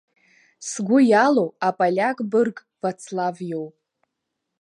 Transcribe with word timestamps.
Сгәы 0.69 0.99
иалоу 1.09 1.49
аполиак 1.67 2.17
бырг 2.31 2.57
Вацлав 2.81 3.37
иоуп. 3.49 3.75